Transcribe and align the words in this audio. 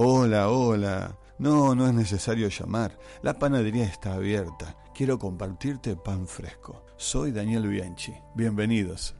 Hola, 0.00 0.48
hola. 0.48 1.18
No, 1.40 1.74
no 1.74 1.88
es 1.88 1.92
necesario 1.92 2.48
llamar. 2.50 2.96
La 3.20 3.36
panadería 3.36 3.82
está 3.82 4.14
abierta. 4.14 4.76
Quiero 4.94 5.18
compartirte 5.18 5.96
pan 5.96 6.28
fresco. 6.28 6.86
Soy 6.96 7.32
Daniel 7.32 7.66
Bianchi. 7.66 8.14
Bienvenidos. 8.36 9.16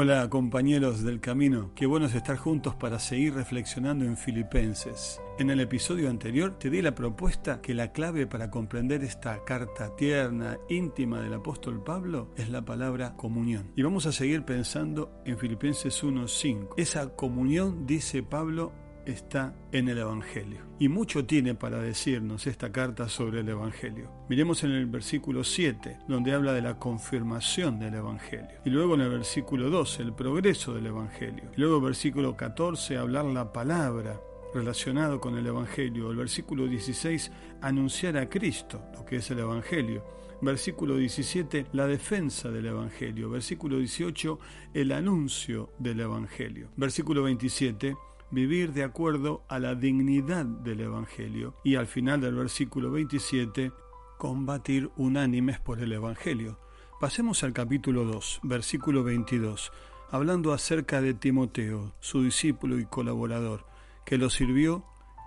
Hola 0.00 0.30
compañeros 0.30 1.02
del 1.02 1.18
camino, 1.18 1.72
qué 1.74 1.84
bueno 1.84 2.06
es 2.06 2.14
estar 2.14 2.36
juntos 2.36 2.76
para 2.76 3.00
seguir 3.00 3.34
reflexionando 3.34 4.04
en 4.04 4.16
Filipenses. 4.16 5.20
En 5.40 5.50
el 5.50 5.58
episodio 5.58 6.08
anterior 6.08 6.56
te 6.56 6.70
di 6.70 6.80
la 6.82 6.94
propuesta 6.94 7.60
que 7.60 7.74
la 7.74 7.90
clave 7.90 8.28
para 8.28 8.48
comprender 8.48 9.02
esta 9.02 9.42
carta 9.44 9.96
tierna, 9.96 10.56
íntima 10.68 11.20
del 11.20 11.34
apóstol 11.34 11.82
Pablo 11.82 12.30
es 12.36 12.48
la 12.48 12.64
palabra 12.64 13.16
comunión. 13.16 13.72
Y 13.74 13.82
vamos 13.82 14.06
a 14.06 14.12
seguir 14.12 14.44
pensando 14.44 15.20
en 15.24 15.36
Filipenses 15.36 16.04
1.5. 16.04 16.74
Esa 16.76 17.16
comunión, 17.16 17.84
dice 17.84 18.22
Pablo, 18.22 18.72
está 19.10 19.54
en 19.72 19.88
el 19.88 19.98
Evangelio. 19.98 20.60
Y 20.78 20.88
mucho 20.88 21.24
tiene 21.24 21.54
para 21.54 21.80
decirnos 21.80 22.46
esta 22.46 22.70
carta 22.70 23.08
sobre 23.08 23.40
el 23.40 23.48
Evangelio. 23.48 24.10
Miremos 24.28 24.62
en 24.64 24.72
el 24.72 24.86
versículo 24.86 25.44
7, 25.44 26.00
donde 26.08 26.32
habla 26.34 26.52
de 26.52 26.62
la 26.62 26.78
confirmación 26.78 27.78
del 27.78 27.94
Evangelio. 27.94 28.60
Y 28.64 28.70
luego 28.70 28.94
en 28.94 29.00
el 29.02 29.10
versículo 29.10 29.70
12, 29.70 30.02
el 30.02 30.12
progreso 30.12 30.74
del 30.74 30.86
Evangelio. 30.86 31.50
Luego 31.56 31.80
versículo 31.80 32.36
14, 32.36 32.96
hablar 32.98 33.24
la 33.24 33.52
palabra 33.52 34.20
relacionado 34.54 35.20
con 35.20 35.36
el 35.36 35.46
Evangelio. 35.46 36.10
El 36.10 36.16
versículo 36.16 36.66
16, 36.66 37.32
anunciar 37.62 38.16
a 38.16 38.28
Cristo, 38.28 38.82
lo 38.94 39.04
que 39.04 39.16
es 39.16 39.30
el 39.30 39.40
Evangelio. 39.40 40.04
Versículo 40.40 40.96
17, 40.96 41.66
la 41.72 41.86
defensa 41.86 42.50
del 42.50 42.66
Evangelio. 42.66 43.28
Versículo 43.28 43.78
18, 43.78 44.38
el 44.74 44.92
anuncio 44.92 45.72
del 45.78 46.00
Evangelio. 46.00 46.70
Versículo 46.76 47.24
27, 47.24 47.96
vivir 48.30 48.72
de 48.72 48.84
acuerdo 48.84 49.42
a 49.48 49.58
la 49.58 49.74
dignidad 49.74 50.44
del 50.44 50.80
Evangelio. 50.80 51.54
Y 51.64 51.76
al 51.76 51.86
final 51.86 52.20
del 52.20 52.34
versículo 52.34 52.90
27, 52.90 53.72
combatir 54.18 54.90
unánimes 54.96 55.58
por 55.60 55.80
el 55.80 55.92
Evangelio. 55.92 56.58
Pasemos 57.00 57.44
al 57.44 57.52
capítulo 57.52 58.04
2, 58.04 58.40
versículo 58.42 59.04
22, 59.04 59.72
hablando 60.10 60.52
acerca 60.52 61.00
de 61.00 61.14
Timoteo, 61.14 61.94
su 62.00 62.24
discípulo 62.24 62.78
y 62.78 62.86
colaborador, 62.86 63.66
que 64.04 64.18
lo 64.18 64.30
sirvió 64.30 64.84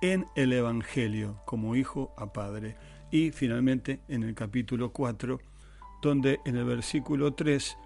en 0.00 0.26
el 0.34 0.52
Evangelio 0.52 1.40
como 1.44 1.76
hijo 1.76 2.12
a 2.16 2.32
padre. 2.32 2.76
Y 3.10 3.30
finalmente 3.30 4.00
en 4.08 4.24
el 4.24 4.34
capítulo 4.34 4.92
4, 4.92 5.38
donde 6.02 6.40
en 6.44 6.56
el 6.56 6.64
versículo 6.64 7.34
3 7.34 7.76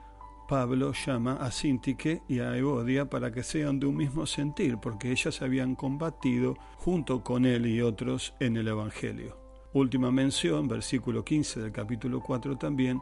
Pablo 0.49 0.93
llama 0.93 1.35
a 1.41 1.51
Sintique 1.51 2.23
y 2.29 2.39
a 2.39 2.57
Evodia 2.57 3.11
para 3.11 3.33
que 3.33 3.43
sean 3.43 3.81
de 3.81 3.87
un 3.87 3.97
mismo 3.97 4.27
sentir, 4.27 4.79
porque 4.79 5.11
ellas 5.11 5.43
habían 5.43 5.75
combatido 5.75 6.57
junto 6.77 7.25
con 7.25 7.45
él 7.45 7.67
y 7.67 7.81
otros 7.81 8.35
en 8.39 8.57
el 8.57 8.69
Evangelio. 8.69 9.37
Última 9.73 10.13
mención, 10.13 10.69
versículo 10.69 11.25
15 11.25 11.61
del 11.61 11.73
capítulo 11.73 12.21
4 12.21 12.57
también, 12.57 13.01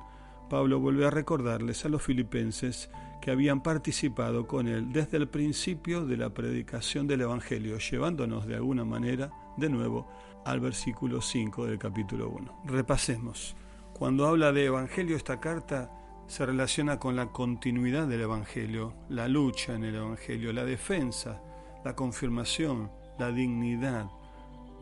Pablo 0.48 0.80
vuelve 0.80 1.06
a 1.06 1.10
recordarles 1.10 1.84
a 1.84 1.88
los 1.88 2.02
filipenses 2.02 2.90
que 3.20 3.30
habían 3.30 3.62
participado 3.62 4.46
con 4.46 4.66
él 4.66 4.92
desde 4.92 5.18
el 5.18 5.28
principio 5.28 6.04
de 6.04 6.16
la 6.16 6.30
predicación 6.30 7.06
del 7.06 7.22
Evangelio, 7.22 7.78
llevándonos 7.78 8.46
de 8.46 8.54
alguna 8.54 8.84
manera 8.84 9.30
de 9.56 9.68
nuevo 9.68 10.08
al 10.44 10.60
versículo 10.60 11.20
5 11.20 11.66
del 11.66 11.78
capítulo 11.78 12.30
1. 12.30 12.62
Repasemos. 12.64 13.54
Cuando 13.92 14.26
habla 14.26 14.52
de 14.52 14.66
Evangelio 14.66 15.16
esta 15.16 15.40
carta, 15.40 15.90
se 16.26 16.46
relaciona 16.46 16.98
con 16.98 17.16
la 17.16 17.26
continuidad 17.26 18.06
del 18.06 18.22
Evangelio, 18.22 18.94
la 19.08 19.28
lucha 19.28 19.74
en 19.74 19.84
el 19.84 19.96
Evangelio, 19.96 20.52
la 20.52 20.64
defensa, 20.64 21.40
la 21.84 21.94
confirmación, 21.94 22.90
la 23.18 23.30
dignidad, 23.30 24.06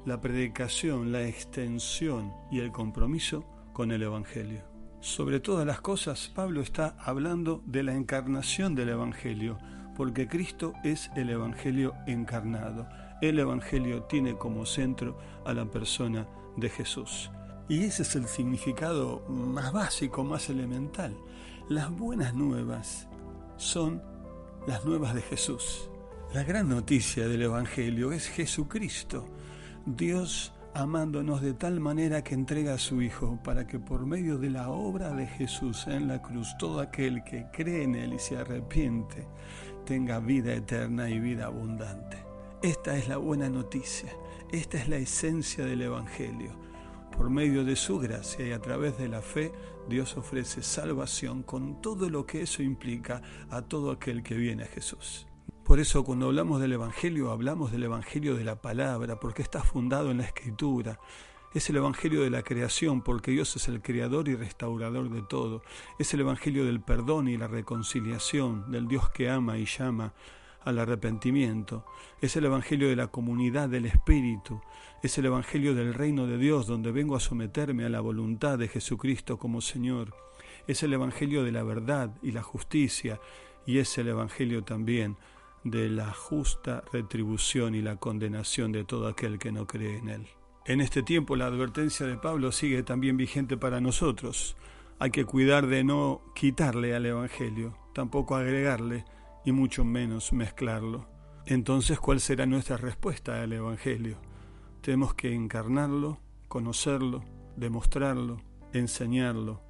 la 0.07 0.21
predicación, 0.21 1.13
la 1.13 1.27
extensión 1.27 2.33
y 2.51 2.61
el 2.61 2.73
compromiso 2.73 3.45
con 3.73 3.93
el 3.93 4.03
Evangelio. 4.03 4.63
Sobre 5.01 5.41
todas 5.41 5.67
las 5.67 5.81
cosas, 5.81 6.31
Pablo 6.35 6.61
está 6.61 6.95
hablando 6.99 7.63
de 7.67 7.83
la 7.83 7.95
encarnación 7.95 8.75
del 8.75 8.91
Evangelio, 8.91 9.59
porque 9.97 10.29
Cristo 10.29 10.75
es 10.85 11.11
el 11.17 11.29
Evangelio 11.31 11.95
encarnado. 12.07 12.89
El 13.21 13.39
Evangelio 13.39 14.05
tiene 14.05 14.37
como 14.37 14.65
centro 14.65 15.19
a 15.45 15.53
la 15.55 15.65
persona 15.67 16.29
de 16.57 16.69
Jesús. 16.69 17.31
Y 17.73 17.85
ese 17.85 18.03
es 18.03 18.15
el 18.17 18.27
significado 18.27 19.25
más 19.31 19.73
básico, 19.73 20.23
más 20.25 20.51
elemental. 20.51 21.17
Las 21.71 21.91
buenas 21.91 22.35
nuevas 22.35 23.09
son 23.57 24.03
las 24.67 24.85
nuevas 24.85 25.15
de 25.15 25.23
Jesús. 25.23 25.89
La 26.35 26.43
gran 26.43 26.69
noticia 26.69 27.27
del 27.27 27.41
Evangelio 27.41 28.13
es 28.13 28.29
Jesucristo, 28.29 29.27
Dios 29.87 30.53
amándonos 30.75 31.41
de 31.41 31.55
tal 31.55 31.81
manera 31.81 32.23
que 32.23 32.35
entrega 32.35 32.75
a 32.75 32.79
su 32.79 33.01
Hijo 33.01 33.39
para 33.43 33.67
que 33.67 33.79
por 33.79 34.05
medio 34.05 34.37
de 34.37 34.51
la 34.51 34.69
obra 34.69 35.15
de 35.15 35.27
Jesús 35.27 35.87
en 35.87 36.09
la 36.09 36.21
cruz 36.21 36.55
todo 36.59 36.79
aquel 36.79 37.25
que 37.25 37.47
cree 37.55 37.85
en 37.85 37.95
Él 37.95 38.13
y 38.13 38.19
se 38.19 38.37
arrepiente 38.37 39.27
tenga 39.87 40.19
vida 40.19 40.53
eterna 40.53 41.09
y 41.09 41.19
vida 41.19 41.47
abundante. 41.47 42.19
Esta 42.61 42.99
es 42.99 43.09
la 43.09 43.17
buena 43.17 43.49
noticia, 43.49 44.13
esta 44.51 44.77
es 44.77 44.89
la 44.91 44.97
esencia 44.97 45.65
del 45.65 45.81
Evangelio 45.81 46.61
por 47.13 47.31
medio 47.31 47.65
de 47.65 47.77
su 47.77 47.99
gracia 47.99 48.47
y 48.47 48.53
a 48.53 48.61
través 48.61 48.99
de 48.99 49.09
la 49.09 49.23
fe, 49.23 49.53
Dios 49.89 50.17
ofrece 50.17 50.63
salvación 50.63 51.43
con 51.43 51.81
todo 51.81 52.11
lo 52.11 52.27
que 52.27 52.43
eso 52.43 52.63
implica 52.63 53.23
a 53.51 53.63
todo 53.63 53.91
aquel 53.91 54.23
que 54.23 54.35
viene 54.35 54.65
a 54.65 54.67
Jesús. 54.67 55.27
Por 55.65 55.79
eso 55.79 56.05
cuando 56.05 56.27
hablamos 56.27 56.61
del 56.61 56.73
Evangelio, 56.73 57.31
hablamos 57.31 57.71
del 57.71 57.85
Evangelio 57.85 58.35
de 58.35 58.45
la 58.45 58.61
palabra, 58.61 59.21
porque 59.21 59.43
está 59.43 59.63
fundado 59.63 60.11
en 60.11 60.19
la 60.19 60.25
Escritura. 60.25 60.99
Es 61.55 61.71
el 61.71 61.77
Evangelio 61.77 62.23
de 62.23 62.31
la 62.31 62.43
creación, 62.43 63.03
porque 63.03 63.31
Dios 63.31 63.55
es 63.57 63.69
el 63.69 63.83
creador 63.83 64.29
y 64.29 64.35
restaurador 64.35 65.11
de 65.11 65.23
todo. 65.23 65.63
Es 65.99 66.15
el 66.15 66.21
Evangelio 66.21 66.65
del 66.65 66.81
perdón 66.81 67.29
y 67.29 67.37
la 67.37 67.47
reconciliación, 67.47 68.71
del 68.73 68.89
Dios 68.89 69.11
que 69.11 69.31
ama 69.31 69.59
y 69.59 69.67
llama 69.67 70.15
al 70.65 70.79
arrepentimiento. 70.79 71.85
Es 72.21 72.37
el 72.37 72.45
Evangelio 72.45 72.89
de 72.89 72.97
la 72.97 73.09
comunidad 73.09 73.69
del 73.69 73.87
Espíritu. 73.87 74.61
Es 75.03 75.19
el 75.19 75.27
Evangelio 75.27 75.75
del 75.75 75.95
reino 75.95 76.27
de 76.27 76.39
Dios 76.39 76.67
donde 76.67 76.93
vengo 76.93 77.17
a 77.17 77.21
someterme 77.21 77.85
a 77.85 77.89
la 77.89 78.01
voluntad 78.01 78.59
de 78.59 78.69
Jesucristo 78.69 79.39
como 79.39 79.61
Señor. 79.61 80.15
Es 80.67 80.83
el 80.83 80.93
Evangelio 80.93 81.45
de 81.45 81.53
la 81.53 81.63
verdad 81.63 82.15
y 82.23 82.33
la 82.33 82.43
justicia. 82.43 83.21
Y 83.67 83.79
es 83.79 83.97
el 83.99 84.09
Evangelio 84.09 84.65
también 84.65 85.17
de 85.65 85.89
la 85.89 86.13
justa 86.13 86.83
retribución 86.93 87.75
y 87.75 87.83
la 87.83 87.97
condenación 87.97 88.73
de 88.73 88.85
todo 88.85 89.09
aquel 89.09 89.39
que 89.39 89.53
no 89.53 89.67
cree 89.67 89.99
en 89.99 90.09
Él. 90.09 90.27
En 90.65 90.81
este 90.81 91.03
tiempo 91.03 91.37
la 91.37 91.47
advertencia 91.47 92.07
de 92.07 92.17
Pablo 92.17 92.53
sigue 92.53 92.83
también 92.83 93.17
vigente 93.17 93.57
para 93.57 93.81
nosotros. 93.81 94.57
Hay 94.99 95.11
que 95.11 95.25
cuidar 95.25 95.67
de 95.67 95.83
no 95.83 96.23
quitarle 96.35 96.95
al 96.95 97.07
Evangelio, 97.07 97.77
tampoco 97.93 98.37
agregarle, 98.37 99.05
y 99.45 99.53
mucho 99.53 99.85
menos 99.85 100.33
mezclarlo. 100.33 101.09
Entonces, 101.47 101.99
¿cuál 101.99 102.21
será 102.21 102.47
nuestra 102.47 102.77
respuesta 102.77 103.43
al 103.43 103.53
Evangelio? 103.53 104.19
Tenemos 104.81 105.15
que 105.15 105.35
encarnarlo, 105.35 106.21
conocerlo, 106.49 107.25
demostrarlo, 107.57 108.41
enseñarlo, 108.73 109.63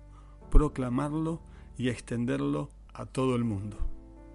proclamarlo 0.50 1.42
y 1.76 1.88
extenderlo 1.88 2.70
a 2.92 3.06
todo 3.06 3.36
el 3.36 3.44
mundo. 3.44 3.78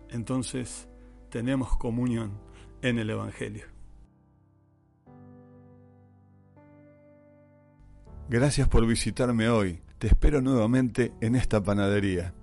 Entonces, 0.09 0.88
tenemos 1.30 1.78
comunión 1.78 2.40
en 2.81 3.00
el 3.00 3.09
Evangelio. 3.09 3.66
Gracias 8.30 8.68
por 8.68 8.86
visitarme 8.86 9.48
hoy. 9.48 9.81
Te 10.00 10.08
espero 10.08 10.42
nuevamente 10.42 11.14
en 11.22 11.36
esta 11.36 11.64
panadería. 11.64 12.33